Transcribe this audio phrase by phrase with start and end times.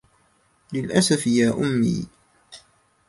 [0.73, 2.07] للاسف يا أمي.